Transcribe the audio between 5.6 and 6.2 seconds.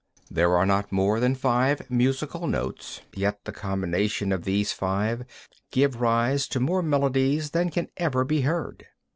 give